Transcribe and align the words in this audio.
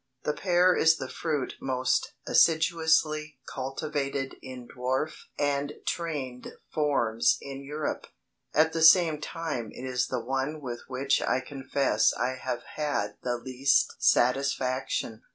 The 0.23 0.33
pear 0.33 0.75
is 0.75 0.97
the 0.97 1.07
fruit 1.07 1.57
most 1.61 2.13
assiduously 2.25 3.37
cultivated 3.47 4.35
in 4.41 4.67
dwarf 4.67 5.11
and 5.37 5.73
trained 5.85 6.53
forms 6.73 7.37
in 7.39 7.63
Europe. 7.63 8.07
At 8.51 8.73
the 8.73 8.81
same 8.81 9.21
time 9.21 9.69
it 9.71 9.85
is 9.85 10.07
the 10.07 10.19
one 10.19 10.59
with 10.59 10.81
which 10.87 11.21
I 11.21 11.39
confess 11.39 12.13
I 12.17 12.29
have 12.29 12.63
had 12.77 13.17
the 13.21 13.37
least 13.37 13.93
satisfaction. 13.99 15.21